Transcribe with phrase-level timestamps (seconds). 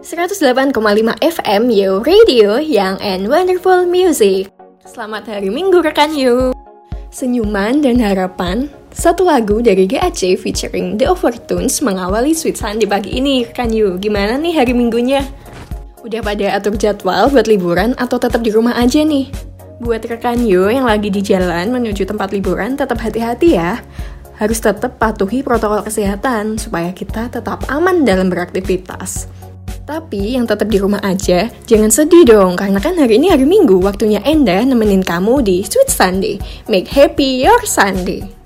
[0.00, 0.72] 108,5
[1.20, 4.48] FM Yo Radio yang and wonderful music.
[4.80, 6.56] Selamat hari Minggu rekan Yo.
[7.12, 13.44] Senyuman dan harapan, satu lagu dari GAC featuring The Overtones mengawali Sweet Sunday pagi ini
[13.44, 14.00] rekan Yo.
[14.00, 15.20] Gimana nih hari Minggunya?
[16.00, 19.28] Udah pada atur jadwal buat liburan atau tetap di rumah aja nih?
[19.84, 23.84] Buat rekan Yo yang lagi di jalan menuju tempat liburan tetap hati-hati ya
[24.40, 29.39] harus tetap patuhi protokol kesehatan supaya kita tetap aman dalam beraktivitas.
[29.90, 33.82] Tapi yang tetap di rumah aja, jangan sedih dong, karena kan hari ini hari Minggu,
[33.82, 36.38] waktunya Enda nemenin kamu di Sweet Sunday.
[36.70, 38.39] Make happy your Sunday.